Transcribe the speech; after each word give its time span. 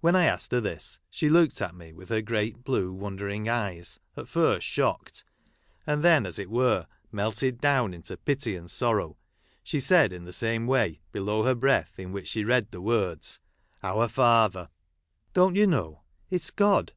When 0.00 0.16
I 0.16 0.24
asked 0.24 0.50
her 0.50 0.60
this, 0.60 0.98
she 1.10 1.28
looked 1.28 1.62
at 1.62 1.76
me 1.76 1.92
with 1.92 2.08
her 2.08 2.20
great 2.20 2.64
blue 2.64 2.92
wondering 2.92 3.48
eyes, 3.48 4.00
at 4.16 4.26
first 4.26 4.66
shocked; 4.66 5.22
and 5.86 6.02
then, 6.02 6.26
as 6.26 6.40
it 6.40 6.50
were, 6.50 6.88
melted 7.12 7.60
down 7.60 7.94
into 7.94 8.16
pity 8.16 8.56
and 8.56 8.68
sorrow, 8.68 9.16
she 9.62 9.78
said 9.78 10.12
in 10.12 10.24
the 10.24 10.32
same 10.32 10.66
way, 10.66 11.02
below 11.12 11.44
her 11.44 11.54
breath, 11.54 12.00
in 12.00 12.10
which 12.10 12.26
she 12.26 12.42
read 12.42 12.72
the 12.72 12.82
words" 12.82 13.38
Our 13.84 14.08
Father,"" 14.08 14.70
Don't 15.34 15.54
you 15.54 15.68
know? 15.68 16.00
It 16.32 16.42
is 16.42 16.50
God." 16.50 16.92